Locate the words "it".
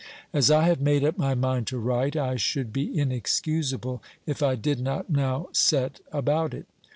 6.55-6.65